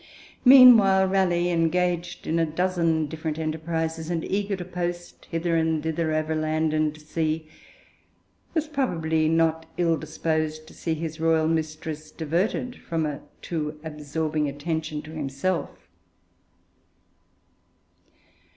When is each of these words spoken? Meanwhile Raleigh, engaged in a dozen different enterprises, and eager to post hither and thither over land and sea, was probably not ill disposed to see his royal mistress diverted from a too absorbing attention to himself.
Meanwhile 0.45 1.05
Raleigh, 1.09 1.51
engaged 1.51 2.25
in 2.25 2.39
a 2.39 2.45
dozen 2.47 3.05
different 3.05 3.37
enterprises, 3.37 4.09
and 4.09 4.23
eager 4.25 4.55
to 4.55 4.65
post 4.65 5.27
hither 5.29 5.55
and 5.55 5.83
thither 5.83 6.11
over 6.15 6.33
land 6.33 6.73
and 6.73 6.99
sea, 6.99 7.47
was 8.55 8.65
probably 8.67 9.29
not 9.29 9.67
ill 9.77 9.97
disposed 9.97 10.67
to 10.67 10.73
see 10.73 10.95
his 10.95 11.19
royal 11.19 11.47
mistress 11.47 12.09
diverted 12.09 12.77
from 12.77 13.05
a 13.05 13.21
too 13.43 13.79
absorbing 13.83 14.49
attention 14.49 15.03
to 15.03 15.11
himself. 15.11 15.69